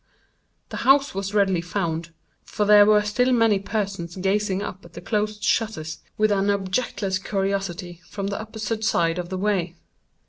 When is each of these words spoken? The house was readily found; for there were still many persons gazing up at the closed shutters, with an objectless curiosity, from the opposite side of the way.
The 0.69 0.77
house 0.77 1.13
was 1.13 1.35
readily 1.35 1.61
found; 1.61 2.09
for 2.43 2.65
there 2.65 2.87
were 2.87 3.03
still 3.03 3.31
many 3.31 3.59
persons 3.59 4.15
gazing 4.15 4.63
up 4.63 4.83
at 4.83 4.93
the 4.93 4.99
closed 5.01 5.43
shutters, 5.43 5.99
with 6.17 6.31
an 6.31 6.49
objectless 6.49 7.19
curiosity, 7.19 8.01
from 8.09 8.25
the 8.25 8.41
opposite 8.41 8.83
side 8.83 9.19
of 9.19 9.29
the 9.29 9.37
way. 9.37 9.75